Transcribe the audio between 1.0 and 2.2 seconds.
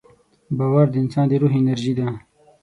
انسان د روح انرژي ده.